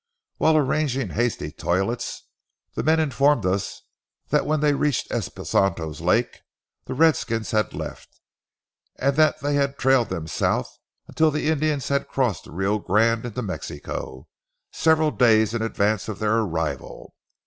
[0.37, 2.23] While arranging hasty toilets,
[2.73, 3.83] the men informed us
[4.29, 6.39] that when they reached Espontos Lake
[6.85, 8.19] the redskins had left,
[8.95, 10.75] and that they had trailed them south
[11.07, 14.27] until the Indians had crossed the Rio Grande into Mexico
[14.71, 17.13] several days in advance of their arrival.